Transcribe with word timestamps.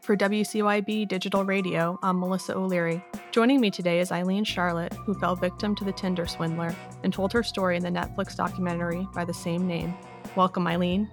For 0.00 0.16
WCYB 0.16 1.08
Digital 1.08 1.44
Radio, 1.44 1.98
I'm 2.02 2.18
Melissa 2.18 2.56
O'Leary. 2.56 3.04
Joining 3.32 3.60
me 3.60 3.70
today 3.70 4.00
is 4.00 4.10
Ayleen 4.10 4.46
Charlotte, 4.46 4.94
who 5.04 5.12
fell 5.12 5.36
victim 5.36 5.74
to 5.76 5.84
the 5.84 5.92
Tinder 5.92 6.26
swindler 6.26 6.74
and 7.04 7.12
told 7.12 7.34
her 7.34 7.42
story 7.42 7.76
in 7.76 7.82
the 7.82 7.90
Netflix 7.90 8.34
documentary 8.34 9.06
by 9.14 9.26
the 9.26 9.34
same 9.34 9.66
name. 9.66 9.94
Welcome, 10.36 10.64
Ayleen. 10.64 11.06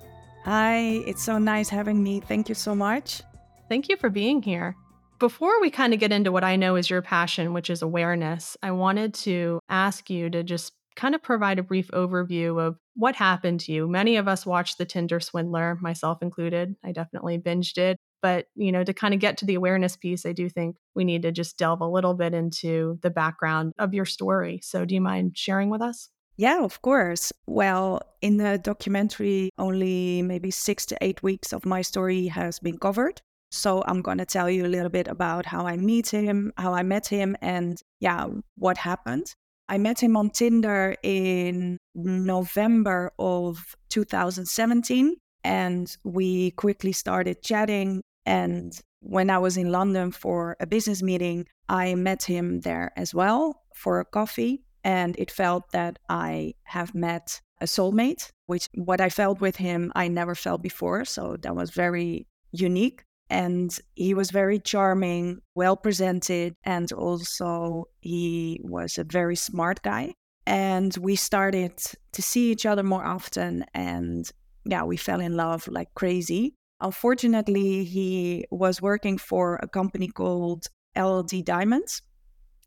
Hi, 0.46 1.04
it's 1.06 1.22
so 1.22 1.38
nice 1.38 1.68
having 1.68 2.02
me. 2.02 2.22
Thank 2.22 2.48
you 2.48 2.56
so 2.56 2.74
much. 2.74 3.22
Thank 3.68 3.90
you 3.90 3.98
for 3.98 4.10
being 4.10 4.42
here. 4.42 4.74
Before 5.20 5.60
we 5.60 5.70
kind 5.70 5.94
of 5.94 6.00
get 6.00 6.14
into 6.14 6.32
what 6.32 6.46
I 6.46 6.56
know 6.56 6.78
is 6.78 6.90
your 6.90 7.02
passion, 7.02 7.52
which 7.52 7.70
is 7.70 7.82
awareness, 7.82 8.56
I 8.64 8.72
wanted 8.72 9.14
to 9.16 9.60
ask 9.68 10.10
you 10.10 10.30
to 10.30 10.44
just 10.44 10.72
kind 10.96 11.14
of 11.14 11.22
provide 11.22 11.60
a 11.60 11.64
brief 11.64 11.90
overview 11.90 12.60
of 12.66 12.78
what 12.96 13.16
happened 13.16 13.60
to 13.62 13.74
you. 13.74 13.88
Many 13.88 14.16
of 14.16 14.30
us 14.30 14.46
watched 14.46 14.78
The 14.78 14.86
Tinder 14.86 15.20
Swindler, 15.20 15.78
myself 15.82 16.20
included. 16.22 16.76
I 16.84 16.94
definitely 16.94 17.38
binged 17.38 17.78
it. 17.78 18.00
But, 18.22 18.48
you 18.56 18.72
know, 18.72 18.84
to 18.84 18.94
kind 18.94 19.14
of 19.14 19.20
get 19.20 19.38
to 19.38 19.46
the 19.46 19.56
awareness 19.56 19.96
piece, 19.96 20.26
I 20.26 20.34
do 20.34 20.50
think 20.50 20.78
we 20.96 21.04
need 21.04 21.22
to 21.22 21.32
just 21.32 21.58
delve 21.58 21.82
a 21.82 21.88
little 21.88 22.14
bit 22.14 22.34
into 22.34 23.00
the 23.02 23.10
background 23.10 23.74
of 23.78 23.94
your 23.94 24.06
story. 24.06 24.60
So, 24.64 24.86
do 24.86 24.96
you 24.96 25.02
mind 25.02 25.38
sharing 25.38 25.70
with 25.70 25.82
us? 25.82 26.10
Yeah, 26.38 26.64
of 26.64 26.82
course. 26.84 27.34
Well, 27.48 28.02
in 28.22 28.38
the 28.38 28.60
documentary, 28.60 29.50
only 29.58 30.22
maybe 30.22 30.52
six 30.52 30.86
to 30.88 30.98
eight 31.02 31.24
weeks 31.24 31.52
of 31.52 31.66
my 31.66 31.82
story 31.82 32.28
has 32.28 32.60
been 32.60 32.78
covered. 32.78 33.22
So 33.50 33.84
I'm 33.88 34.02
going 34.02 34.18
to 34.20 34.26
tell 34.26 34.50
you 34.50 34.66
a 34.66 34.68
little 34.68 34.90
bit 34.90 35.08
about 35.08 35.46
how 35.46 35.66
I 35.66 35.78
meet 35.78 36.10
him, 36.10 36.52
how 36.58 36.74
I 36.74 36.84
met 36.84 37.08
him, 37.08 37.36
and 37.42 37.82
yeah, 38.00 38.28
what 38.56 38.78
happened. 38.78 39.34
I 39.70 39.78
met 39.78 40.02
him 40.02 40.16
on 40.16 40.30
Tinder 40.30 40.96
in 41.02 41.78
November 41.96 43.12
of 43.20 43.76
2017, 43.90 45.16
and 45.44 45.98
we 46.04 46.52
quickly 46.52 46.92
started 46.92 47.42
chatting. 47.42 48.02
And 48.28 48.78
when 49.00 49.30
I 49.30 49.38
was 49.38 49.56
in 49.56 49.72
London 49.72 50.12
for 50.12 50.58
a 50.60 50.68
business 50.68 51.02
meeting, 51.02 51.48
I 51.70 51.96
met 51.96 52.24
him 52.24 52.60
there 52.60 52.92
as 52.98 53.14
well 53.14 53.64
for 53.74 54.02
a 54.02 54.06
coffee. 54.06 54.64
And 54.84 55.16
it 55.18 55.32
felt 55.32 55.72
that 55.72 55.98
I 56.10 56.54
have 56.64 56.94
met 56.94 57.42
a 57.62 57.66
soulmate, 57.66 58.30
which 58.46 58.68
what 58.76 59.02
I 59.02 59.10
felt 59.10 59.40
with 59.40 59.56
him, 59.56 59.92
I 59.96 60.10
never 60.10 60.36
felt 60.36 60.62
before. 60.62 61.06
So 61.06 61.38
that 61.42 61.56
was 61.56 61.72
very 61.72 62.28
unique 62.52 63.04
and 63.30 63.78
he 63.96 64.14
was 64.14 64.32
very 64.32 64.60
charming, 64.60 65.40
well 65.56 65.76
presented, 65.76 66.56
and 66.64 66.92
also 66.94 67.86
he 68.00 68.60
was 68.64 68.98
a 68.98 69.04
very 69.04 69.36
smart 69.36 69.82
guy. 69.82 70.14
And 70.46 70.96
we 70.98 71.16
started 71.18 71.74
to 72.14 72.22
see 72.22 72.52
each 72.52 72.66
other 72.66 72.84
more 72.84 73.06
often, 73.06 73.66
and 73.74 74.30
yeah, 74.64 74.84
we 74.84 74.96
fell 74.96 75.20
in 75.20 75.36
love 75.36 75.68
like 75.68 75.94
crazy. 75.94 76.56
Unfortunately, 76.80 77.84
he 77.84 78.46
was 78.52 78.82
working 78.82 79.18
for 79.18 79.60
a 79.64 79.68
company 79.68 80.08
called 80.08 80.68
LLD 80.96 81.44
Diamonds, 81.44 82.02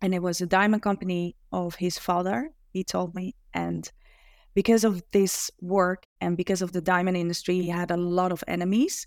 and 0.02 0.14
it 0.14 0.22
was 0.22 0.40
a 0.40 0.46
diamond 0.46 0.82
company 0.82 1.36
of 1.52 1.76
his 1.76 1.98
father, 1.98 2.50
he 2.72 2.82
told 2.82 3.14
me. 3.14 3.34
And 3.54 3.90
because 4.54 4.84
of 4.84 5.02
this 5.12 5.50
work 5.60 6.04
and 6.20 6.36
because 6.36 6.62
of 6.62 6.72
the 6.72 6.80
diamond 6.80 7.16
industry, 7.16 7.60
he 7.60 7.68
had 7.68 7.90
a 7.90 7.96
lot 7.96 8.32
of 8.32 8.42
enemies. 8.48 9.06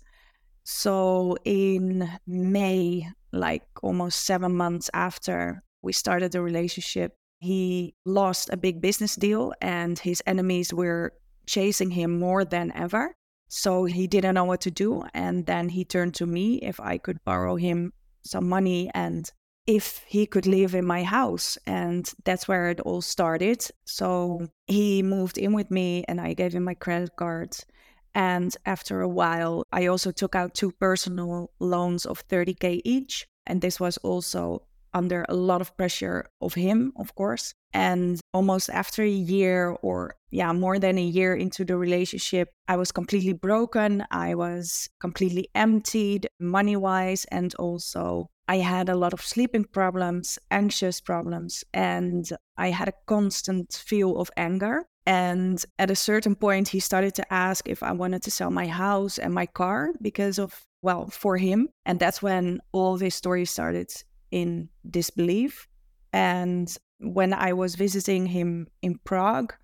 So 0.64 1.36
in 1.44 2.08
May, 2.26 3.06
like 3.32 3.66
almost 3.82 4.24
seven 4.24 4.54
months 4.56 4.88
after 4.94 5.62
we 5.82 5.92
started 5.92 6.32
the 6.32 6.40
relationship, 6.40 7.14
he 7.40 7.94
lost 8.06 8.48
a 8.50 8.56
big 8.56 8.80
business 8.80 9.16
deal 9.16 9.52
and 9.60 9.98
his 9.98 10.22
enemies 10.26 10.72
were 10.72 11.12
chasing 11.46 11.90
him 11.90 12.18
more 12.18 12.44
than 12.44 12.72
ever. 12.74 13.14
So 13.56 13.84
he 13.84 14.08
didn't 14.08 14.34
know 14.34 14.44
what 14.44 14.60
to 14.62 14.70
do. 14.72 15.04
And 15.14 15.46
then 15.46 15.68
he 15.68 15.84
turned 15.84 16.14
to 16.14 16.26
me 16.26 16.56
if 16.56 16.80
I 16.80 16.98
could 16.98 17.22
borrow 17.24 17.54
him 17.54 17.92
some 18.24 18.48
money 18.48 18.90
and 18.94 19.30
if 19.64 20.02
he 20.08 20.26
could 20.26 20.44
live 20.44 20.74
in 20.74 20.84
my 20.84 21.04
house. 21.04 21.56
And 21.64 22.12
that's 22.24 22.48
where 22.48 22.68
it 22.70 22.80
all 22.80 23.00
started. 23.00 23.64
So 23.84 24.48
he 24.66 25.04
moved 25.04 25.38
in 25.38 25.52
with 25.52 25.70
me 25.70 26.04
and 26.08 26.20
I 26.20 26.34
gave 26.34 26.52
him 26.52 26.64
my 26.64 26.74
credit 26.74 27.14
cards. 27.14 27.64
And 28.12 28.56
after 28.66 29.02
a 29.02 29.08
while, 29.08 29.62
I 29.70 29.86
also 29.86 30.10
took 30.10 30.34
out 30.34 30.54
two 30.54 30.72
personal 30.72 31.52
loans 31.60 32.06
of 32.06 32.26
30K 32.26 32.80
each. 32.84 33.24
And 33.46 33.60
this 33.60 33.78
was 33.78 33.98
also 33.98 34.66
under 34.94 35.26
a 35.28 35.34
lot 35.34 35.60
of 35.60 35.76
pressure 35.76 36.26
of 36.40 36.54
him, 36.54 36.92
of 36.96 37.14
course. 37.14 37.52
And 37.72 38.20
almost 38.32 38.70
after 38.70 39.02
a 39.02 39.08
year, 39.08 39.70
or 39.82 40.14
yeah, 40.30 40.52
more 40.52 40.78
than 40.78 40.96
a 40.96 41.02
year 41.02 41.34
into 41.34 41.64
the 41.64 41.76
relationship, 41.76 42.50
I 42.68 42.76
was 42.76 42.92
completely 42.92 43.32
broken. 43.32 44.06
I 44.10 44.34
was 44.36 44.88
completely 45.00 45.48
emptied 45.54 46.28
money 46.38 46.76
wise. 46.76 47.26
And 47.32 47.54
also, 47.56 48.28
I 48.46 48.58
had 48.58 48.88
a 48.88 48.96
lot 48.96 49.12
of 49.12 49.22
sleeping 49.22 49.64
problems, 49.64 50.38
anxious 50.50 51.00
problems, 51.00 51.64
and 51.72 52.30
I 52.56 52.70
had 52.70 52.88
a 52.88 52.94
constant 53.06 53.72
feel 53.72 54.18
of 54.18 54.30
anger. 54.36 54.84
And 55.06 55.62
at 55.78 55.90
a 55.90 55.96
certain 55.96 56.34
point, 56.34 56.68
he 56.68 56.80
started 56.80 57.14
to 57.16 57.32
ask 57.32 57.68
if 57.68 57.82
I 57.82 57.92
wanted 57.92 58.22
to 58.22 58.30
sell 58.30 58.50
my 58.50 58.66
house 58.66 59.18
and 59.18 59.34
my 59.34 59.46
car 59.46 59.90
because 60.00 60.38
of, 60.38 60.62
well, 60.80 61.08
for 61.08 61.36
him. 61.36 61.68
And 61.84 61.98
that's 61.98 62.22
when 62.22 62.60
all 62.72 62.96
this 62.96 63.14
story 63.14 63.44
started 63.44 63.92
in 64.30 64.68
disbelief. 64.88 65.68
And 66.12 66.74
when 67.00 67.32
I 67.32 67.52
was 67.52 67.74
visiting 67.74 68.26
him 68.26 68.68
in 68.82 68.98
Prague, 69.04 69.54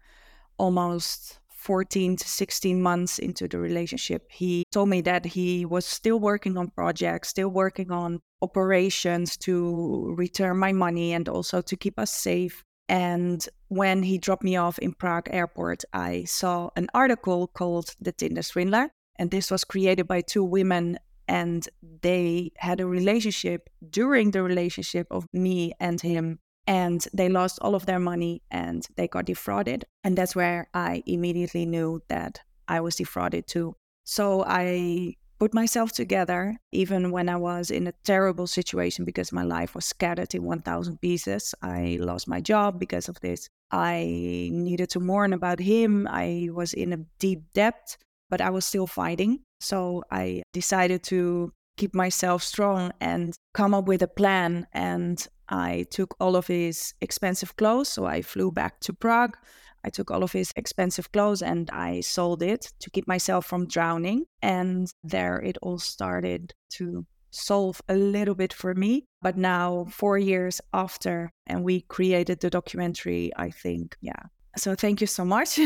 almost 0.58 1.38
14 1.54 2.16
to 2.16 2.28
16 2.28 2.80
months 2.80 3.18
into 3.18 3.46
the 3.46 3.58
relationship, 3.58 4.26
he 4.30 4.64
told 4.72 4.88
me 4.88 5.00
that 5.02 5.24
he 5.26 5.64
was 5.64 5.84
still 5.84 6.18
working 6.18 6.56
on 6.56 6.68
projects, 6.68 7.28
still 7.28 7.50
working 7.50 7.90
on 7.90 8.20
operations 8.42 9.36
to 9.36 10.14
return 10.16 10.56
my 10.56 10.72
money 10.72 11.12
and 11.12 11.28
also 11.28 11.60
to 11.60 11.76
keep 11.76 11.98
us 11.98 12.12
safe. 12.12 12.64
And 12.88 13.46
when 13.68 14.02
he 14.02 14.18
dropped 14.18 14.42
me 14.42 14.56
off 14.56 14.78
in 14.78 14.94
Prague 14.94 15.28
airport, 15.30 15.84
I 15.92 16.24
saw 16.24 16.70
an 16.76 16.88
article 16.94 17.46
called 17.46 17.94
The 18.00 18.12
Tinder 18.12 18.42
Swindler. 18.42 18.90
And 19.16 19.30
this 19.30 19.50
was 19.50 19.64
created 19.64 20.08
by 20.08 20.22
two 20.22 20.42
women, 20.42 20.98
and 21.30 21.68
they 22.02 22.50
had 22.56 22.80
a 22.80 22.86
relationship 22.86 23.70
during 23.88 24.32
the 24.32 24.42
relationship 24.42 25.06
of 25.12 25.26
me 25.32 25.72
and 25.78 26.00
him. 26.00 26.40
And 26.66 27.06
they 27.14 27.28
lost 27.28 27.60
all 27.62 27.74
of 27.76 27.86
their 27.86 28.00
money 28.00 28.42
and 28.50 28.84
they 28.96 29.06
got 29.06 29.26
defrauded. 29.26 29.84
And 30.02 30.18
that's 30.18 30.34
where 30.34 30.68
I 30.74 31.02
immediately 31.06 31.66
knew 31.66 32.02
that 32.08 32.40
I 32.66 32.80
was 32.80 32.96
defrauded 32.96 33.46
too. 33.46 33.76
So 34.04 34.44
I 34.44 35.14
put 35.38 35.54
myself 35.54 35.92
together, 35.92 36.56
even 36.72 37.12
when 37.12 37.28
I 37.28 37.36
was 37.36 37.70
in 37.70 37.86
a 37.86 37.94
terrible 38.02 38.48
situation 38.48 39.04
because 39.04 39.32
my 39.32 39.44
life 39.44 39.76
was 39.76 39.84
scattered 39.84 40.34
in 40.34 40.42
1,000 40.42 41.00
pieces. 41.00 41.54
I 41.62 41.96
lost 42.00 42.26
my 42.26 42.40
job 42.40 42.80
because 42.80 43.08
of 43.08 43.20
this. 43.20 43.48
I 43.70 44.50
needed 44.52 44.90
to 44.90 45.00
mourn 45.00 45.32
about 45.32 45.60
him. 45.60 46.08
I 46.10 46.48
was 46.52 46.74
in 46.74 46.92
a 46.92 47.04
deep 47.20 47.42
debt, 47.54 47.96
but 48.28 48.40
I 48.40 48.50
was 48.50 48.66
still 48.66 48.88
fighting. 48.88 49.44
So 49.60 50.02
I 50.10 50.42
decided 50.52 51.02
to 51.04 51.52
keep 51.76 51.94
myself 51.94 52.42
strong 52.42 52.92
and 53.00 53.34
come 53.54 53.74
up 53.74 53.86
with 53.86 54.02
a 54.02 54.08
plan. 54.08 54.66
And 54.72 55.24
I 55.48 55.86
took 55.90 56.14
all 56.20 56.36
of 56.36 56.46
his 56.46 56.94
expensive 57.00 57.56
clothes. 57.56 57.88
So 57.88 58.06
I 58.06 58.22
flew 58.22 58.50
back 58.50 58.80
to 58.80 58.92
Prague. 58.92 59.36
I 59.84 59.90
took 59.90 60.10
all 60.10 60.22
of 60.22 60.32
his 60.32 60.52
expensive 60.56 61.10
clothes 61.12 61.40
and 61.42 61.70
I 61.70 62.00
sold 62.00 62.42
it 62.42 62.70
to 62.80 62.90
keep 62.90 63.08
myself 63.08 63.46
from 63.46 63.66
drowning. 63.66 64.26
And 64.42 64.92
there 65.02 65.38
it 65.40 65.56
all 65.62 65.78
started 65.78 66.52
to 66.72 67.06
solve 67.30 67.80
a 67.88 67.94
little 67.94 68.34
bit 68.34 68.52
for 68.52 68.74
me. 68.74 69.06
But 69.22 69.36
now, 69.36 69.86
four 69.90 70.18
years 70.18 70.60
after, 70.74 71.32
and 71.46 71.64
we 71.64 71.82
created 71.82 72.40
the 72.40 72.50
documentary, 72.50 73.30
I 73.36 73.50
think, 73.50 73.96
yeah. 74.00 74.24
So 74.56 74.74
thank 74.74 75.00
you 75.00 75.06
so 75.06 75.24
much. 75.24 75.58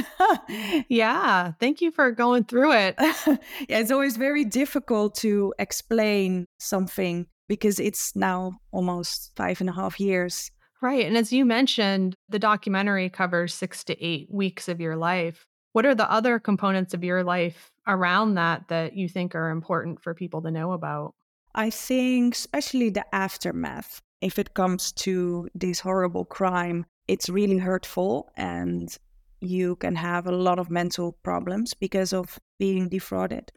yeah, 0.89 1.53
thank 1.59 1.81
you 1.81 1.91
for 1.91 2.11
going 2.11 2.45
through 2.45 2.73
it. 2.73 2.95
yeah, 3.69 3.79
it's 3.79 3.91
always 3.91 4.17
very 4.17 4.45
difficult 4.45 5.15
to 5.17 5.55
explain 5.59 6.47
something 6.59 7.27
because 7.49 7.79
it's 7.79 8.15
now 8.15 8.53
almost 8.73 9.33
five 9.37 9.61
and 9.61 9.71
a 9.71 9.73
half 9.73 9.99
years 9.99 10.51
Right. 10.85 11.07
And 11.07 11.17
as 11.17 11.33
you 11.33 11.47
mentioned, 11.47 12.15
the 12.29 12.39
documentary 12.39 13.09
covers 13.09 13.55
six 13.55 13.85
to 13.85 14.05
eight 14.05 14.29
weeks 14.31 14.69
of 14.69 14.83
your 14.83 14.97
life. 14.97 15.47
What 15.73 15.87
are 15.87 15.95
the 15.95 16.11
other 16.13 16.39
components 16.39 16.93
of 16.93 17.03
your 17.03 17.25
life 17.25 17.71
around 17.87 18.35
that 18.35 18.69
that 18.69 18.95
you 18.95 19.09
think 19.09 19.35
are 19.35 19.49
important 19.49 20.03
for 20.03 20.13
people 20.13 20.43
to 20.43 20.51
know 20.51 20.73
about? 20.73 21.15
I 21.55 21.71
think, 21.71 22.35
especially 22.35 22.91
the 22.91 23.07
aftermath, 23.15 24.03
if 24.21 24.39
it 24.39 24.53
comes 24.53 24.93
to 24.93 25.49
this 25.55 25.81
horrible 25.81 26.27
crime, 26.27 26.85
it's 27.09 27.29
really 27.29 27.59
hurtful 27.59 28.31
and 28.37 28.97
you 29.41 29.77
can 29.77 29.95
have 29.95 30.27
a 30.27 30.33
lot 30.33 30.59
of 30.59 30.71
mental 30.71 31.13
problems 31.23 31.75
because 31.75 32.13
of 32.13 32.39
being 32.59 32.89
defrauded. 32.89 33.53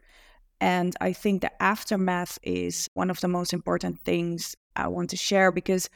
And 0.60 0.94
I 1.00 1.12
think 1.12 1.40
the 1.40 1.62
aftermath 1.62 2.38
is 2.42 2.88
one 2.94 3.10
of 3.10 3.20
the 3.20 3.28
most 3.28 3.52
important 3.52 4.00
things 4.04 4.54
I 4.76 4.88
want 4.88 5.10
to 5.10 5.16
share 5.16 5.52
because 5.52 5.88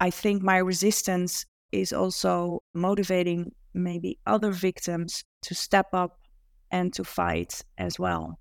I 0.00 0.10
think 0.10 0.42
my 0.42 0.58
resistance 0.58 1.46
is 1.72 1.92
also 1.92 2.62
motivating 2.74 3.52
maybe 3.74 4.18
other 4.26 4.50
victims 4.50 5.24
to 5.42 5.54
step 5.54 5.86
up 5.92 6.18
and 6.70 6.92
to 6.94 7.04
fight 7.04 7.62
as 7.78 7.98
well. 7.98 8.38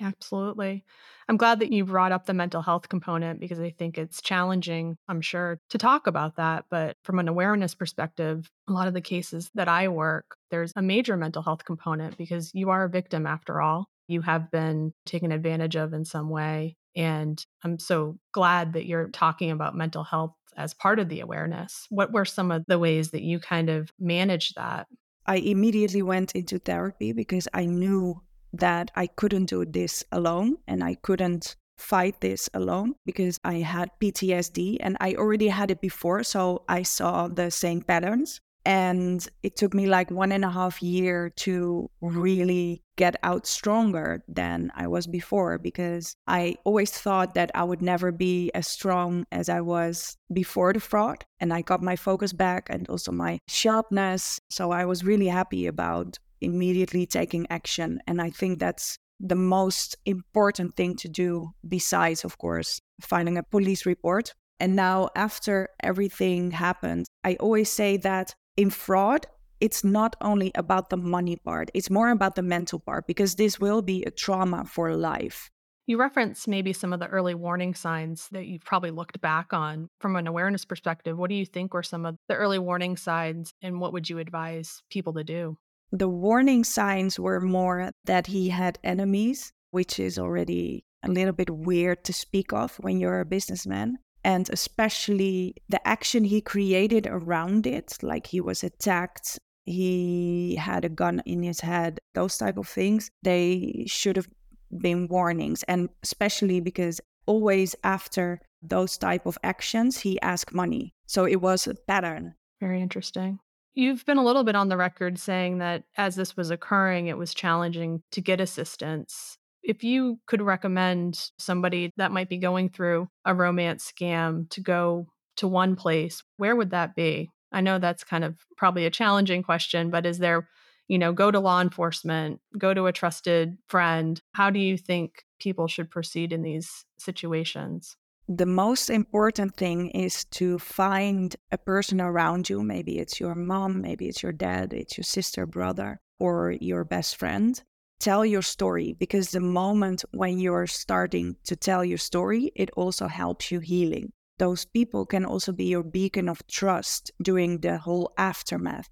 Absolutely. 0.00 0.84
I'm 1.28 1.36
glad 1.36 1.60
that 1.60 1.72
you 1.72 1.84
brought 1.84 2.12
up 2.12 2.26
the 2.26 2.34
mental 2.34 2.62
health 2.62 2.88
component 2.88 3.40
because 3.40 3.60
I 3.60 3.70
think 3.70 3.98
it's 3.98 4.22
challenging, 4.22 4.96
I'm 5.08 5.20
sure, 5.20 5.60
to 5.70 5.78
talk 5.78 6.06
about 6.06 6.36
that. 6.36 6.64
But 6.70 6.96
from 7.04 7.18
an 7.18 7.28
awareness 7.28 7.74
perspective, 7.74 8.48
a 8.68 8.72
lot 8.72 8.88
of 8.88 8.94
the 8.94 9.00
cases 9.00 9.50
that 9.54 9.68
I 9.68 9.88
work, 9.88 10.36
there's 10.50 10.72
a 10.76 10.82
major 10.82 11.16
mental 11.16 11.42
health 11.42 11.64
component 11.64 12.16
because 12.16 12.50
you 12.54 12.70
are 12.70 12.84
a 12.84 12.88
victim 12.88 13.26
after 13.26 13.60
all. 13.60 13.88
You 14.06 14.22
have 14.22 14.50
been 14.50 14.94
taken 15.04 15.32
advantage 15.32 15.76
of 15.76 15.92
in 15.92 16.04
some 16.04 16.30
way. 16.30 16.76
And 16.96 17.44
I'm 17.62 17.78
so 17.78 18.18
glad 18.32 18.72
that 18.72 18.86
you're 18.86 19.10
talking 19.10 19.50
about 19.50 19.76
mental 19.76 20.04
health 20.04 20.32
as 20.56 20.74
part 20.74 20.98
of 20.98 21.08
the 21.08 21.20
awareness. 21.20 21.86
What 21.90 22.12
were 22.12 22.24
some 22.24 22.50
of 22.50 22.64
the 22.66 22.78
ways 22.78 23.10
that 23.10 23.22
you 23.22 23.38
kind 23.38 23.68
of 23.68 23.90
managed 24.00 24.54
that? 24.56 24.86
I 25.26 25.36
immediately 25.36 26.00
went 26.02 26.32
into 26.32 26.58
therapy 26.58 27.12
because 27.12 27.46
I 27.52 27.66
knew 27.66 28.22
that 28.52 28.90
I 28.94 29.06
couldn't 29.06 29.46
do 29.46 29.64
this 29.64 30.04
alone 30.12 30.56
and 30.66 30.82
I 30.82 30.94
couldn't 30.94 31.56
fight 31.78 32.20
this 32.20 32.50
alone 32.54 32.94
because 33.06 33.38
I 33.44 33.54
had 33.54 33.90
PTSD 34.00 34.78
and 34.80 34.96
I 35.00 35.14
already 35.14 35.48
had 35.48 35.70
it 35.70 35.80
before. 35.80 36.22
So 36.24 36.64
I 36.68 36.82
saw 36.82 37.28
the 37.28 37.50
same 37.50 37.82
patterns. 37.82 38.40
And 38.64 39.26
it 39.42 39.56
took 39.56 39.72
me 39.72 39.86
like 39.86 40.10
one 40.10 40.30
and 40.30 40.44
a 40.44 40.50
half 40.50 40.82
year 40.82 41.30
to 41.36 41.88
really 42.02 42.82
get 42.96 43.16
out 43.22 43.46
stronger 43.46 44.22
than 44.28 44.70
I 44.74 44.88
was 44.88 45.06
before 45.06 45.56
because 45.56 46.14
I 46.26 46.56
always 46.64 46.90
thought 46.90 47.32
that 47.34 47.50
I 47.54 47.64
would 47.64 47.80
never 47.80 48.12
be 48.12 48.50
as 48.52 48.66
strong 48.66 49.24
as 49.32 49.48
I 49.48 49.62
was 49.62 50.18
before 50.30 50.74
the 50.74 50.80
fraud. 50.80 51.24
And 51.40 51.54
I 51.54 51.62
got 51.62 51.82
my 51.82 51.96
focus 51.96 52.34
back 52.34 52.66
and 52.68 52.86
also 52.90 53.10
my 53.10 53.38
sharpness. 53.48 54.38
So 54.50 54.70
I 54.70 54.84
was 54.84 55.02
really 55.02 55.28
happy 55.28 55.66
about 55.66 56.18
immediately 56.40 57.06
taking 57.06 57.46
action. 57.50 58.00
And 58.06 58.20
I 58.20 58.30
think 58.30 58.58
that's 58.58 58.98
the 59.20 59.36
most 59.36 59.96
important 60.04 60.76
thing 60.76 60.96
to 60.96 61.08
do, 61.08 61.50
besides, 61.66 62.24
of 62.24 62.38
course, 62.38 62.80
filing 63.00 63.36
a 63.36 63.42
police 63.42 63.84
report. 63.86 64.34
And 64.60 64.74
now, 64.74 65.08
after 65.14 65.68
everything 65.82 66.50
happened, 66.50 67.06
I 67.24 67.36
always 67.36 67.70
say 67.70 67.96
that 67.98 68.34
in 68.56 68.70
fraud, 68.70 69.26
it's 69.60 69.84
not 69.84 70.16
only 70.20 70.52
about 70.54 70.90
the 70.90 70.96
money 70.96 71.36
part, 71.36 71.70
it's 71.74 71.90
more 71.90 72.10
about 72.10 72.34
the 72.34 72.42
mental 72.42 72.78
part 72.78 73.06
because 73.06 73.34
this 73.34 73.58
will 73.58 73.82
be 73.82 74.04
a 74.04 74.10
trauma 74.10 74.64
for 74.64 74.94
life. 74.94 75.50
You 75.86 75.98
reference 75.98 76.46
maybe 76.46 76.74
some 76.74 76.92
of 76.92 77.00
the 77.00 77.06
early 77.06 77.34
warning 77.34 77.74
signs 77.74 78.28
that 78.32 78.46
you've 78.46 78.64
probably 78.64 78.90
looked 78.90 79.20
back 79.20 79.52
on 79.52 79.88
from 80.00 80.16
an 80.16 80.26
awareness 80.26 80.64
perspective. 80.64 81.16
What 81.16 81.30
do 81.30 81.34
you 81.34 81.46
think 81.46 81.72
were 81.72 81.82
some 81.82 82.04
of 82.04 82.16
the 82.28 82.34
early 82.34 82.58
warning 82.58 82.96
signs, 82.96 83.54
and 83.62 83.80
what 83.80 83.94
would 83.94 84.10
you 84.10 84.18
advise 84.18 84.82
people 84.90 85.14
to 85.14 85.24
do? 85.24 85.56
The 85.90 86.08
warning 86.08 86.64
signs 86.64 87.18
were 87.18 87.40
more 87.40 87.90
that 88.04 88.26
he 88.26 88.50
had 88.50 88.78
enemies, 88.84 89.52
which 89.70 89.98
is 89.98 90.18
already 90.18 90.84
a 91.02 91.08
little 91.08 91.32
bit 91.32 91.50
weird 91.50 92.04
to 92.04 92.12
speak 92.12 92.52
of 92.52 92.76
when 92.76 93.00
you're 93.00 93.20
a 93.20 93.24
businessman. 93.24 93.98
And 94.24 94.50
especially 94.50 95.54
the 95.68 95.86
action 95.86 96.24
he 96.24 96.40
created 96.40 97.06
around 97.06 97.66
it, 97.66 97.96
like 98.02 98.26
he 98.26 98.40
was 98.40 98.62
attacked, 98.62 99.38
he 99.64 100.56
had 100.56 100.84
a 100.84 100.88
gun 100.90 101.22
in 101.24 101.42
his 101.42 101.60
head, 101.60 102.00
those 102.14 102.36
type 102.36 102.58
of 102.58 102.68
things, 102.68 103.10
they 103.22 103.84
should 103.86 104.16
have 104.16 104.28
been 104.76 105.08
warnings. 105.08 105.62
And 105.62 105.88
especially 106.02 106.60
because 106.60 107.00
always 107.26 107.74
after 107.84 108.40
those 108.60 108.98
type 108.98 109.24
of 109.24 109.38
actions, 109.44 109.98
he 109.98 110.20
asked 110.20 110.52
money. 110.52 110.92
So 111.06 111.24
it 111.24 111.40
was 111.40 111.66
a 111.66 111.74
pattern. 111.74 112.34
Very 112.60 112.82
interesting. 112.82 113.38
You've 113.78 114.04
been 114.04 114.18
a 114.18 114.24
little 114.24 114.42
bit 114.42 114.56
on 114.56 114.68
the 114.68 114.76
record 114.76 115.20
saying 115.20 115.58
that 115.58 115.84
as 115.96 116.16
this 116.16 116.36
was 116.36 116.50
occurring, 116.50 117.06
it 117.06 117.16
was 117.16 117.32
challenging 117.32 118.02
to 118.10 118.20
get 118.20 118.40
assistance. 118.40 119.38
If 119.62 119.84
you 119.84 120.18
could 120.26 120.42
recommend 120.42 121.30
somebody 121.38 121.92
that 121.96 122.10
might 122.10 122.28
be 122.28 122.38
going 122.38 122.70
through 122.70 123.08
a 123.24 123.36
romance 123.36 123.88
scam 123.88 124.50
to 124.50 124.60
go 124.60 125.06
to 125.36 125.46
one 125.46 125.76
place, 125.76 126.24
where 126.38 126.56
would 126.56 126.70
that 126.70 126.96
be? 126.96 127.30
I 127.52 127.60
know 127.60 127.78
that's 127.78 128.02
kind 128.02 128.24
of 128.24 128.34
probably 128.56 128.84
a 128.84 128.90
challenging 128.90 129.44
question, 129.44 129.90
but 129.90 130.06
is 130.06 130.18
there, 130.18 130.48
you 130.88 130.98
know, 130.98 131.12
go 131.12 131.30
to 131.30 131.38
law 131.38 131.60
enforcement, 131.60 132.40
go 132.58 132.74
to 132.74 132.86
a 132.86 132.92
trusted 132.92 133.58
friend? 133.68 134.20
How 134.32 134.50
do 134.50 134.58
you 134.58 134.76
think 134.76 135.22
people 135.38 135.68
should 135.68 135.88
proceed 135.88 136.32
in 136.32 136.42
these 136.42 136.84
situations? 136.98 137.96
The 138.28 138.46
most 138.46 138.90
important 138.90 139.56
thing 139.56 139.88
is 139.88 140.26
to 140.26 140.58
find 140.58 141.34
a 141.50 141.56
person 141.56 141.98
around 141.98 142.50
you. 142.50 142.62
Maybe 142.62 142.98
it's 142.98 143.18
your 143.18 143.34
mom, 143.34 143.80
maybe 143.80 144.06
it's 144.06 144.22
your 144.22 144.32
dad, 144.32 144.74
it's 144.74 144.98
your 144.98 145.04
sister, 145.04 145.46
brother, 145.46 145.98
or 146.20 146.54
your 146.60 146.84
best 146.84 147.16
friend. 147.16 147.60
Tell 148.00 148.26
your 148.26 148.42
story 148.42 148.94
because 148.98 149.30
the 149.30 149.40
moment 149.40 150.04
when 150.12 150.38
you're 150.38 150.66
starting 150.66 151.36
to 151.44 151.56
tell 151.56 151.82
your 151.82 151.98
story, 151.98 152.52
it 152.54 152.70
also 152.76 153.08
helps 153.08 153.50
you 153.50 153.60
healing. 153.60 154.12
Those 154.38 154.66
people 154.66 155.06
can 155.06 155.24
also 155.24 155.50
be 155.50 155.64
your 155.64 155.82
beacon 155.82 156.28
of 156.28 156.46
trust 156.46 157.10
during 157.22 157.58
the 157.58 157.78
whole 157.78 158.12
aftermath. 158.18 158.88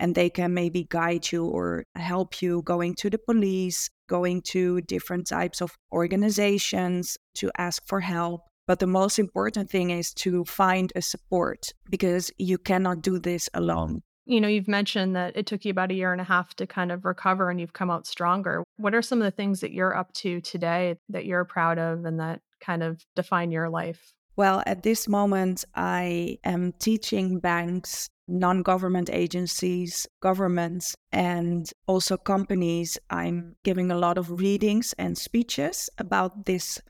And 0.00 0.14
they 0.14 0.30
can 0.30 0.52
maybe 0.52 0.84
guide 0.84 1.30
you 1.30 1.46
or 1.46 1.84
help 1.94 2.42
you 2.42 2.62
going 2.62 2.94
to 2.96 3.10
the 3.10 3.18
police, 3.18 3.88
going 4.08 4.42
to 4.42 4.80
different 4.80 5.28
types 5.28 5.60
of 5.60 5.76
organizations 5.92 7.16
to 7.34 7.50
ask 7.56 7.86
for 7.86 8.00
help 8.00 8.49
but 8.70 8.78
the 8.78 8.86
most 8.86 9.18
important 9.18 9.68
thing 9.68 9.90
is 9.90 10.14
to 10.14 10.44
find 10.44 10.92
a 10.94 11.02
support 11.02 11.72
because 11.90 12.30
you 12.38 12.56
cannot 12.56 13.02
do 13.02 13.18
this 13.18 13.48
alone. 13.52 13.90
Um, 13.90 14.02
you 14.26 14.40
know, 14.40 14.46
you've 14.46 14.68
mentioned 14.68 15.16
that 15.16 15.36
it 15.36 15.46
took 15.46 15.64
you 15.64 15.72
about 15.72 15.90
a 15.90 15.94
year 15.94 16.12
and 16.12 16.20
a 16.20 16.24
half 16.24 16.54
to 16.54 16.68
kind 16.68 16.92
of 16.92 17.04
recover 17.04 17.50
and 17.50 17.58
you've 17.58 17.72
come 17.72 17.90
out 17.90 18.06
stronger. 18.06 18.62
What 18.76 18.94
are 18.94 19.02
some 19.02 19.20
of 19.20 19.24
the 19.24 19.32
things 19.32 19.58
that 19.62 19.72
you're 19.72 19.96
up 19.96 20.12
to 20.22 20.40
today 20.40 20.94
that 21.08 21.24
you're 21.24 21.44
proud 21.44 21.80
of 21.80 22.04
and 22.04 22.20
that 22.20 22.42
kind 22.60 22.84
of 22.84 23.04
define 23.16 23.50
your 23.50 23.68
life? 23.68 24.12
Well, 24.36 24.62
at 24.66 24.84
this 24.84 25.08
moment, 25.08 25.64
I 25.74 26.38
am 26.44 26.72
teaching 26.78 27.40
banks, 27.40 28.08
non 28.28 28.62
government 28.62 29.10
agencies, 29.12 30.06
governments, 30.20 30.94
and 31.10 31.68
also 31.88 32.16
companies. 32.16 32.98
I'm 33.10 33.56
giving 33.64 33.90
a 33.90 33.98
lot 33.98 34.16
of 34.16 34.30
readings 34.40 34.94
and 34.96 35.18
speeches 35.18 35.90
about 35.98 36.46
this 36.46 36.80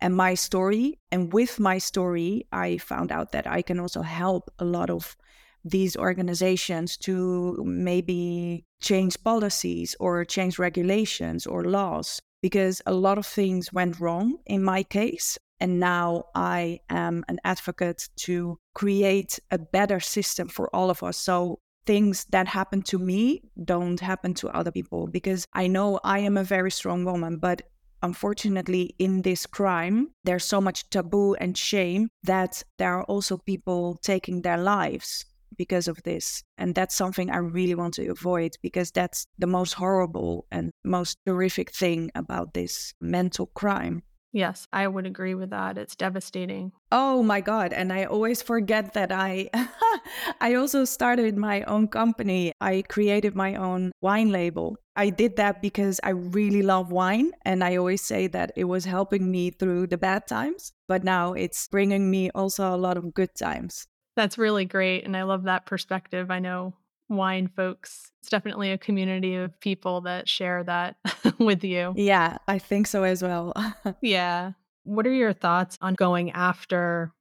and 0.00 0.16
my 0.16 0.34
story. 0.34 0.98
And 1.10 1.32
with 1.32 1.58
my 1.58 1.78
story, 1.78 2.46
I 2.52 2.78
found 2.78 3.12
out 3.12 3.32
that 3.32 3.46
I 3.46 3.62
can 3.62 3.80
also 3.80 4.02
help 4.02 4.50
a 4.58 4.64
lot 4.64 4.90
of 4.90 5.16
these 5.64 5.96
organizations 5.96 6.96
to 6.96 7.62
maybe 7.64 8.64
change 8.80 9.22
policies 9.24 9.96
or 10.00 10.24
change 10.24 10.58
regulations 10.58 11.46
or 11.46 11.64
laws 11.64 12.20
because 12.42 12.80
a 12.86 12.92
lot 12.92 13.18
of 13.18 13.26
things 13.26 13.72
went 13.72 14.00
wrong 14.00 14.38
in 14.46 14.62
my 14.62 14.82
case. 14.82 15.38
And 15.60 15.80
now 15.80 16.24
I 16.34 16.80
am 16.88 17.24
an 17.28 17.40
advocate 17.44 18.08
to 18.18 18.58
create 18.74 19.40
a 19.50 19.58
better 19.58 19.98
system 19.98 20.48
for 20.48 20.74
all 20.74 20.88
of 20.90 21.02
us. 21.02 21.16
So 21.16 21.58
things 21.84 22.26
that 22.26 22.46
happen 22.46 22.82
to 22.82 22.98
me 22.98 23.42
don't 23.64 23.98
happen 23.98 24.34
to 24.34 24.48
other 24.50 24.70
people 24.70 25.08
because 25.08 25.46
I 25.54 25.66
know 25.66 25.98
I 26.04 26.20
am 26.20 26.36
a 26.36 26.44
very 26.44 26.70
strong 26.70 27.04
woman, 27.04 27.38
but 27.38 27.62
unfortunately, 28.02 28.94
in 28.98 29.22
this 29.22 29.46
crime, 29.46 30.08
there's 30.24 30.44
so 30.44 30.60
much 30.60 30.88
taboo 30.90 31.34
and 31.34 31.56
shame 31.56 32.08
that 32.22 32.62
there 32.78 32.94
are 32.94 33.04
also 33.04 33.38
people 33.38 33.98
taking 34.02 34.42
their 34.42 34.58
lives 34.58 35.24
because 35.56 35.88
of 35.88 36.02
this. 36.04 36.42
And 36.56 36.74
that's 36.74 36.94
something 36.94 37.30
I 37.30 37.38
really 37.38 37.74
want 37.74 37.94
to 37.94 38.08
avoid 38.08 38.52
because 38.62 38.90
that's 38.90 39.26
the 39.38 39.46
most 39.46 39.74
horrible 39.74 40.46
and 40.50 40.70
most 40.84 41.18
horrific 41.26 41.72
thing 41.72 42.10
about 42.14 42.54
this 42.54 42.94
mental 43.00 43.46
crime. 43.46 44.02
Yes, 44.32 44.68
I 44.72 44.86
would 44.86 45.06
agree 45.06 45.34
with 45.34 45.50
that. 45.50 45.78
It's 45.78 45.96
devastating. 45.96 46.72
Oh 46.92 47.22
my 47.22 47.40
god, 47.40 47.72
and 47.72 47.92
I 47.92 48.04
always 48.04 48.42
forget 48.42 48.92
that 48.94 49.10
I 49.10 49.48
I 50.40 50.54
also 50.54 50.84
started 50.84 51.36
my 51.36 51.62
own 51.62 51.88
company. 51.88 52.52
I 52.60 52.84
created 52.88 53.34
my 53.34 53.54
own 53.54 53.92
wine 54.00 54.30
label. 54.30 54.76
I 54.96 55.10
did 55.10 55.36
that 55.36 55.62
because 55.62 56.00
I 56.02 56.10
really 56.10 56.62
love 56.62 56.92
wine 56.92 57.32
and 57.44 57.62
I 57.62 57.76
always 57.76 58.02
say 58.02 58.26
that 58.28 58.52
it 58.56 58.64
was 58.64 58.84
helping 58.84 59.30
me 59.30 59.50
through 59.50 59.86
the 59.86 59.98
bad 59.98 60.26
times, 60.26 60.72
but 60.88 61.04
now 61.04 61.32
it's 61.32 61.68
bringing 61.68 62.10
me 62.10 62.30
also 62.34 62.74
a 62.74 62.76
lot 62.76 62.96
of 62.96 63.14
good 63.14 63.34
times. 63.34 63.86
That's 64.16 64.36
really 64.36 64.64
great 64.64 65.04
and 65.04 65.16
I 65.16 65.22
love 65.22 65.44
that 65.44 65.66
perspective. 65.66 66.30
I 66.30 66.40
know 66.40 66.74
wine 67.08 67.48
folks. 67.48 68.10
It's 68.20 68.30
definitely 68.30 68.70
a 68.72 68.78
community 68.78 69.36
of 69.36 69.58
people 69.60 70.02
that 70.02 70.28
share 70.28 70.62
that 70.64 70.96
with 71.38 71.64
you. 71.64 71.94
Yeah, 71.96 72.38
I 72.46 72.58
think 72.58 72.86
so 72.86 73.02
as 73.02 73.22
well. 73.22 73.52
yeah. 74.02 74.52
What 74.84 75.06
are 75.06 75.12
your 75.12 75.32
thoughts 75.32 75.76
on 75.80 75.94
going 75.94 76.30
after 76.32 77.12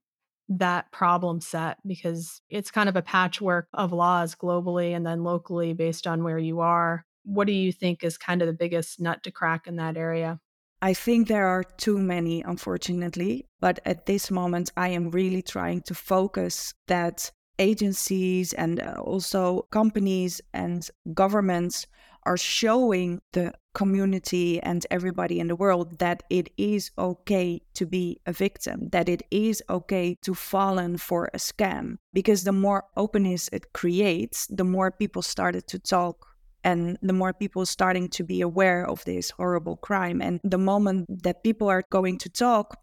that 0.49 0.91
problem 0.91 1.41
set? 1.41 1.77
Because 1.85 2.41
it's 2.49 2.71
kind 2.71 2.89
of 2.89 2.95
a 2.95 3.01
patchwork 3.01 3.67
of 3.73 3.91
laws 3.91 4.35
globally 4.35 4.95
and 4.95 5.05
then 5.05 5.23
locally 5.23 5.73
based 5.73 6.07
on 6.07 6.23
where 6.23 6.39
you 6.39 6.61
are. 6.61 7.05
What 7.23 7.47
do 7.47 7.53
you 7.53 7.73
think 7.73 8.03
is 8.03 8.17
kind 8.17 8.41
of 8.41 8.47
the 8.47 8.53
biggest 8.53 9.01
nut 9.01 9.23
to 9.23 9.31
crack 9.31 9.67
in 9.67 9.75
that 9.77 9.97
area? 9.97 10.39
I 10.81 10.93
think 10.93 11.27
there 11.27 11.47
are 11.47 11.63
too 11.63 11.97
many, 11.97 12.41
unfortunately. 12.41 13.47
But 13.59 13.79
at 13.85 14.05
this 14.05 14.29
moment, 14.29 14.71
I 14.77 14.89
am 14.89 15.09
really 15.09 15.41
trying 15.41 15.81
to 15.83 15.95
focus 15.95 16.73
that 16.87 17.31
agencies 17.59 18.53
and 18.53 18.79
uh, 18.79 18.95
also 19.01 19.67
companies 19.71 20.41
and 20.53 20.89
governments 21.13 21.87
are 22.23 22.37
showing 22.37 23.21
the 23.31 23.53
community 23.73 24.59
and 24.61 24.85
everybody 24.91 25.39
in 25.39 25.47
the 25.47 25.55
world 25.55 25.99
that 25.99 26.23
it 26.29 26.49
is 26.57 26.91
okay 26.97 27.61
to 27.73 27.85
be 27.85 28.19
a 28.25 28.33
victim, 28.33 28.89
that 28.91 29.07
it 29.07 29.21
is 29.31 29.63
okay 29.69 30.17
to 30.21 30.33
fallen 30.33 30.97
for 30.97 31.29
a 31.33 31.37
scam. 31.37 31.97
Because 32.13 32.43
the 32.43 32.51
more 32.51 32.83
openness 32.97 33.49
it 33.53 33.71
creates, 33.73 34.47
the 34.47 34.65
more 34.65 34.91
people 34.91 35.21
started 35.21 35.67
to 35.67 35.79
talk 35.79 36.27
and 36.63 36.97
the 37.01 37.13
more 37.13 37.33
people 37.33 37.65
starting 37.65 38.09
to 38.09 38.23
be 38.23 38.41
aware 38.41 38.85
of 38.85 39.05
this 39.05 39.29
horrible 39.29 39.77
crime. 39.77 40.21
And 40.21 40.41
the 40.43 40.57
moment 40.57 41.23
that 41.23 41.43
people 41.43 41.69
are 41.69 41.83
going 41.89 42.17
to 42.17 42.29
talk, 42.29 42.77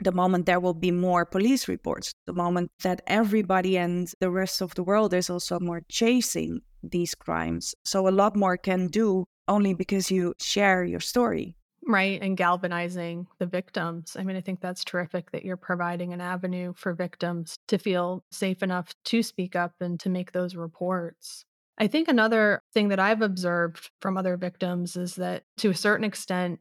the 0.00 0.12
moment 0.12 0.46
there 0.46 0.60
will 0.60 0.74
be 0.74 0.90
more 0.90 1.24
police 1.24 1.68
reports, 1.68 2.12
the 2.26 2.32
moment 2.32 2.70
that 2.82 3.02
everybody 3.06 3.76
and 3.76 4.12
the 4.20 4.30
rest 4.30 4.60
of 4.60 4.74
the 4.74 4.82
world 4.82 5.14
is 5.14 5.30
also 5.30 5.58
more 5.60 5.82
chasing 5.88 6.60
these 6.82 7.14
crimes. 7.14 7.74
So 7.84 8.08
a 8.08 8.10
lot 8.10 8.36
more 8.36 8.56
can 8.56 8.86
do 8.88 9.26
only 9.48 9.74
because 9.74 10.10
you 10.10 10.34
share 10.40 10.84
your 10.84 11.00
story. 11.00 11.56
Right. 11.86 12.22
And 12.22 12.36
galvanizing 12.36 13.26
the 13.38 13.46
victims. 13.46 14.16
I 14.18 14.22
mean, 14.22 14.36
I 14.36 14.42
think 14.42 14.60
that's 14.60 14.84
terrific 14.84 15.32
that 15.32 15.44
you're 15.44 15.56
providing 15.56 16.12
an 16.12 16.20
avenue 16.20 16.72
for 16.76 16.92
victims 16.92 17.56
to 17.68 17.78
feel 17.78 18.22
safe 18.30 18.62
enough 18.62 18.94
to 19.06 19.22
speak 19.22 19.56
up 19.56 19.72
and 19.80 19.98
to 20.00 20.08
make 20.08 20.32
those 20.32 20.54
reports. 20.54 21.44
I 21.78 21.86
think 21.86 22.08
another 22.08 22.62
thing 22.74 22.88
that 22.88 23.00
I've 23.00 23.22
observed 23.22 23.90
from 24.00 24.18
other 24.18 24.36
victims 24.36 24.96
is 24.96 25.14
that 25.14 25.44
to 25.58 25.70
a 25.70 25.74
certain 25.74 26.04
extent, 26.04 26.60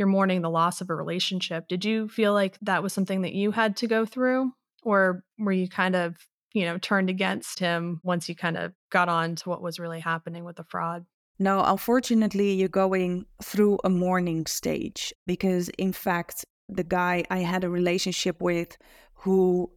you're 0.00 0.08
mourning 0.08 0.40
the 0.40 0.50
loss 0.50 0.80
of 0.80 0.88
a 0.88 0.94
relationship. 0.94 1.68
Did 1.68 1.84
you 1.84 2.08
feel 2.08 2.32
like 2.32 2.58
that 2.62 2.82
was 2.82 2.94
something 2.94 3.20
that 3.20 3.34
you 3.34 3.50
had 3.50 3.76
to 3.76 3.86
go 3.86 4.06
through? 4.06 4.50
Or 4.82 5.22
were 5.38 5.52
you 5.52 5.68
kind 5.68 5.94
of, 5.94 6.16
you 6.54 6.64
know, 6.64 6.78
turned 6.78 7.10
against 7.10 7.58
him 7.58 8.00
once 8.02 8.26
you 8.26 8.34
kind 8.34 8.56
of 8.56 8.72
got 8.88 9.10
on 9.10 9.36
to 9.36 9.48
what 9.50 9.60
was 9.60 9.78
really 9.78 10.00
happening 10.00 10.42
with 10.42 10.56
the 10.56 10.64
fraud? 10.64 11.04
No, 11.38 11.62
unfortunately, 11.62 12.54
you're 12.54 12.70
going 12.70 13.26
through 13.42 13.78
a 13.84 13.90
mourning 13.90 14.46
stage 14.46 15.12
because, 15.26 15.68
in 15.76 15.92
fact, 15.92 16.46
the 16.66 16.82
guy 16.82 17.24
I 17.30 17.40
had 17.40 17.62
a 17.62 17.68
relationship 17.68 18.40
with 18.40 18.78
who 19.12 19.70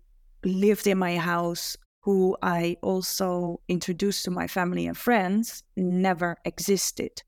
lived 0.46 0.88
in 0.88 0.98
my 0.98 1.18
house, 1.18 1.76
who 2.04 2.38
I 2.42 2.78
also 2.82 3.60
introduced 3.68 4.24
to 4.24 4.32
my 4.32 4.48
family 4.48 4.88
and 4.88 4.98
friends, 4.98 5.64
never 5.76 6.38
existed. 6.46 7.24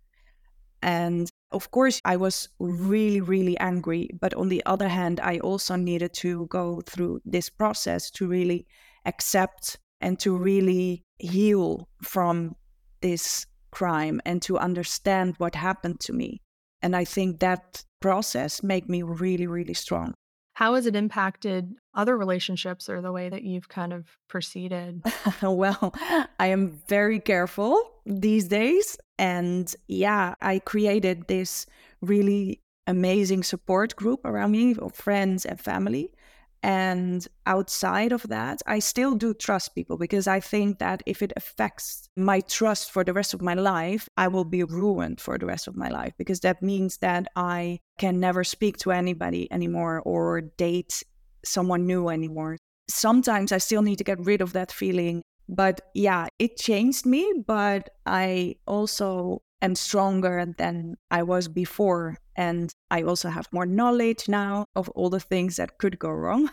And 0.81 1.29
of 1.51 1.71
course, 1.71 2.01
I 2.05 2.17
was 2.17 2.49
really, 2.59 3.21
really 3.21 3.57
angry. 3.59 4.09
But 4.19 4.33
on 4.33 4.49
the 4.49 4.63
other 4.65 4.87
hand, 4.87 5.19
I 5.21 5.39
also 5.39 5.75
needed 5.75 6.13
to 6.15 6.47
go 6.47 6.81
through 6.81 7.21
this 7.25 7.49
process 7.49 8.09
to 8.11 8.27
really 8.27 8.67
accept 9.05 9.77
and 10.01 10.19
to 10.19 10.35
really 10.35 11.03
heal 11.17 11.87
from 12.01 12.55
this 13.01 13.45
crime 13.71 14.21
and 14.25 14.41
to 14.41 14.57
understand 14.57 15.35
what 15.37 15.55
happened 15.55 15.99
to 16.01 16.13
me. 16.13 16.41
And 16.81 16.95
I 16.95 17.05
think 17.05 17.39
that 17.39 17.83
process 18.01 18.61
made 18.61 18.89
me 18.89 19.01
really, 19.03 19.47
really 19.47 19.73
strong. 19.73 20.13
How 20.53 20.75
has 20.75 20.85
it 20.85 20.95
impacted 20.95 21.73
other 21.93 22.17
relationships 22.17 22.87
or 22.87 23.01
the 23.01 23.11
way 23.11 23.27
that 23.27 23.43
you've 23.43 23.67
kind 23.67 23.91
of 23.91 24.07
proceeded? 24.29 25.01
well, 25.41 25.93
I 26.39 26.47
am 26.47 26.81
very 26.87 27.19
careful 27.19 27.81
these 28.05 28.47
days. 28.47 28.97
And 29.17 29.73
yeah, 29.87 30.35
I 30.41 30.59
created 30.59 31.27
this 31.27 31.65
really 32.01 32.61
amazing 32.87 33.43
support 33.43 33.95
group 33.95 34.21
around 34.25 34.51
me 34.51 34.75
of 34.75 34.93
friends 34.93 35.45
and 35.45 35.59
family. 35.59 36.11
And 36.63 37.27
outside 37.45 38.11
of 38.11 38.23
that, 38.29 38.61
I 38.65 38.79
still 38.79 39.13
do 39.13 39.35
trust 39.35 39.75
people 39.75 39.97
because 39.97 40.25
I 40.25 40.39
think 40.39 40.79
that 40.79 41.03
if 41.05 41.21
it 41.21 41.31
affects 41.35 42.09
my 42.15 42.39
trust 42.41 42.91
for 42.91 43.03
the 43.03 43.13
rest 43.13 43.35
of 43.35 43.41
my 43.41 43.53
life, 43.53 44.09
I 44.17 44.27
will 44.29 44.45
be 44.45 44.63
ruined 44.63 45.21
for 45.21 45.37
the 45.37 45.45
rest 45.45 45.67
of 45.67 45.75
my 45.75 45.89
life 45.89 46.13
because 46.17 46.39
that 46.39 46.63
means 46.63 46.97
that 46.97 47.27
I 47.35 47.81
can 47.99 48.19
never 48.19 48.43
speak 48.43 48.77
to 48.77 48.91
anybody 48.91 49.51
anymore 49.51 50.01
or 50.05 50.41
date 50.41 51.03
someone 51.43 51.85
new 51.85 52.09
anymore. 52.09 52.57
Sometimes 52.89 53.51
I 53.51 53.59
still 53.59 53.83
need 53.83 53.97
to 53.97 54.03
get 54.03 54.19
rid 54.25 54.41
of 54.41 54.53
that 54.53 54.71
feeling. 54.71 55.21
But 55.47 55.81
yeah, 55.93 56.27
it 56.39 56.57
changed 56.57 57.05
me, 57.05 57.43
but 57.45 57.89
I 58.05 58.55
also 58.65 59.41
am 59.61 59.75
stronger 59.75 60.45
than 60.57 60.95
I 61.11 61.23
was 61.23 61.47
before. 61.47 62.17
And 62.35 62.73
I 62.91 63.03
also 63.03 63.29
have 63.29 63.47
more 63.51 63.65
knowledge 63.65 64.27
now 64.27 64.65
of 64.75 64.89
all 64.89 65.09
the 65.09 65.19
things 65.19 65.55
that 65.57 65.77
could 65.77 65.99
go 65.99 66.09
wrong. 66.09 66.49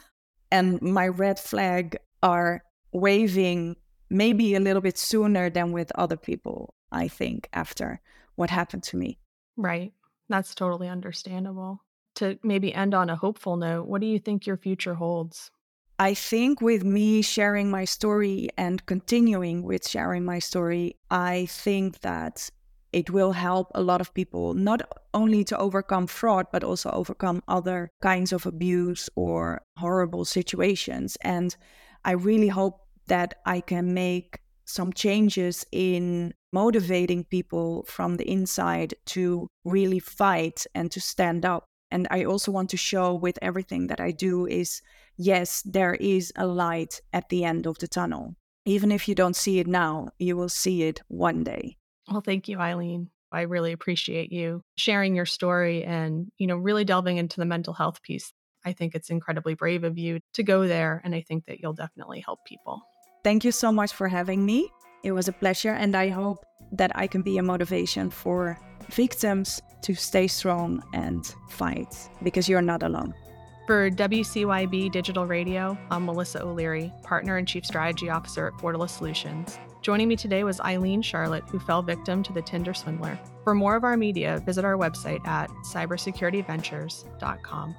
And 0.50 0.80
my 0.82 1.08
red 1.08 1.38
flag 1.38 1.96
are 2.22 2.62
waving 2.92 3.76
maybe 4.10 4.54
a 4.54 4.60
little 4.60 4.82
bit 4.82 4.98
sooner 4.98 5.48
than 5.48 5.72
with 5.72 5.90
other 5.94 6.18
people, 6.18 6.74
I 6.92 7.08
think, 7.08 7.48
after 7.52 8.00
what 8.36 8.50
happened 8.50 8.82
to 8.84 8.96
me. 8.96 9.18
Right. 9.56 9.92
That's 10.28 10.54
totally 10.54 10.88
understandable. 10.88 11.82
To 12.16 12.38
maybe 12.42 12.74
end 12.74 12.92
on 12.94 13.08
a 13.08 13.16
hopeful 13.16 13.56
note, 13.56 13.86
what 13.86 14.02
do 14.02 14.06
you 14.06 14.18
think 14.18 14.46
your 14.46 14.58
future 14.58 14.94
holds? 14.94 15.50
I 15.98 16.14
think 16.14 16.60
with 16.60 16.84
me 16.84 17.22
sharing 17.22 17.70
my 17.70 17.84
story 17.84 18.48
and 18.56 18.84
continuing 18.86 19.62
with 19.62 19.88
sharing 19.88 20.24
my 20.24 20.38
story, 20.38 20.96
I 21.10 21.46
think 21.46 22.00
that 22.00 22.50
it 22.92 23.10
will 23.10 23.32
help 23.32 23.70
a 23.74 23.82
lot 23.82 24.00
of 24.00 24.12
people 24.12 24.54
not 24.54 24.82
only 25.14 25.44
to 25.44 25.56
overcome 25.58 26.06
fraud, 26.06 26.46
but 26.52 26.64
also 26.64 26.90
overcome 26.90 27.42
other 27.48 27.90
kinds 28.02 28.32
of 28.32 28.46
abuse 28.46 29.08
or 29.14 29.62
horrible 29.78 30.24
situations. 30.24 31.16
And 31.22 31.56
I 32.04 32.12
really 32.12 32.48
hope 32.48 32.80
that 33.06 33.34
I 33.46 33.60
can 33.60 33.94
make 33.94 34.40
some 34.64 34.92
changes 34.92 35.64
in 35.72 36.34
motivating 36.52 37.24
people 37.24 37.84
from 37.84 38.16
the 38.16 38.28
inside 38.30 38.94
to 39.06 39.48
really 39.64 39.98
fight 39.98 40.66
and 40.74 40.90
to 40.90 41.00
stand 41.00 41.44
up. 41.44 41.64
And 41.92 42.08
I 42.10 42.24
also 42.24 42.50
want 42.50 42.70
to 42.70 42.76
show 42.78 43.14
with 43.14 43.38
everything 43.42 43.88
that 43.88 44.00
I 44.00 44.12
do 44.12 44.46
is 44.46 44.80
yes, 45.18 45.62
there 45.62 45.94
is 45.94 46.32
a 46.36 46.46
light 46.46 47.02
at 47.12 47.28
the 47.28 47.44
end 47.44 47.66
of 47.66 47.78
the 47.78 47.86
tunnel. 47.86 48.34
Even 48.64 48.90
if 48.90 49.06
you 49.08 49.14
don't 49.14 49.36
see 49.36 49.58
it 49.58 49.66
now, 49.66 50.08
you 50.18 50.36
will 50.36 50.48
see 50.48 50.84
it 50.84 51.02
one 51.08 51.44
day. 51.44 51.76
Well, 52.10 52.22
thank 52.22 52.48
you, 52.48 52.56
Ayleen. 52.56 53.08
I 53.30 53.42
really 53.42 53.72
appreciate 53.72 54.32
you 54.32 54.62
sharing 54.76 55.14
your 55.14 55.26
story 55.26 55.84
and, 55.84 56.32
you 56.38 56.46
know, 56.46 56.56
really 56.56 56.84
delving 56.84 57.18
into 57.18 57.38
the 57.38 57.46
mental 57.46 57.74
health 57.74 58.02
piece. 58.02 58.32
I 58.64 58.72
think 58.72 58.94
it's 58.94 59.10
incredibly 59.10 59.54
brave 59.54 59.84
of 59.84 59.98
you 59.98 60.20
to 60.34 60.42
go 60.42 60.66
there. 60.66 61.02
And 61.04 61.14
I 61.14 61.22
think 61.22 61.44
that 61.46 61.60
you'll 61.60 61.72
definitely 61.74 62.20
help 62.24 62.40
people. 62.46 62.80
Thank 63.22 63.44
you 63.44 63.52
so 63.52 63.70
much 63.70 63.92
for 63.92 64.08
having 64.08 64.44
me. 64.44 64.70
It 65.02 65.12
was 65.12 65.28
a 65.28 65.32
pleasure. 65.32 65.72
And 65.72 65.96
I 65.96 66.08
hope 66.08 66.44
that 66.72 66.92
I 66.94 67.06
can 67.06 67.22
be 67.22 67.38
a 67.38 67.42
motivation 67.42 68.10
for 68.10 68.58
victims 68.90 69.62
to 69.82 69.94
stay 69.94 70.26
strong 70.26 70.82
and 70.94 71.34
fight 71.50 71.94
because 72.22 72.48
you're 72.48 72.62
not 72.62 72.82
alone. 72.82 73.14
For 73.66 73.90
WCYB 73.90 74.90
Digital 74.90 75.26
Radio, 75.26 75.78
I'm 75.90 76.04
Melissa 76.04 76.42
O'Leary, 76.42 76.92
Partner 77.02 77.36
and 77.36 77.46
Chief 77.46 77.64
Strategy 77.64 78.10
Officer 78.10 78.48
at 78.48 78.54
Fortalice 78.54 78.90
Solutions. 78.90 79.58
Joining 79.82 80.08
me 80.08 80.16
today 80.16 80.44
was 80.44 80.60
Ayleen 80.60 81.02
Charlotte, 81.02 81.44
who 81.48 81.58
fell 81.58 81.82
victim 81.82 82.22
to 82.22 82.32
the 82.32 82.42
Tinder 82.42 82.74
swindler. 82.74 83.18
For 83.44 83.54
more 83.54 83.76
of 83.76 83.84
our 83.84 83.96
media, 83.96 84.42
visit 84.44 84.64
our 84.64 84.76
website 84.76 85.26
at 85.26 85.48
cybersecurityventures.com. 85.64 87.76